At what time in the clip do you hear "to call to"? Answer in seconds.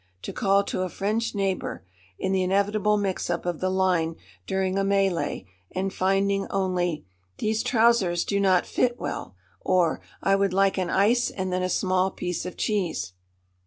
0.23-0.81